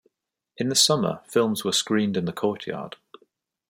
[0.57, 2.95] In the summer, films were screened in the courtyard.